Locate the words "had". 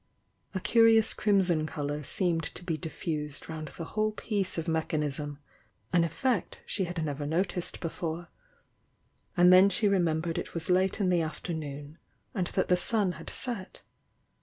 6.85-7.05, 13.11-13.29